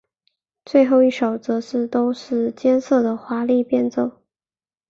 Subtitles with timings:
[0.65, 4.23] 最后一首则都是最艰涩的华丽变奏。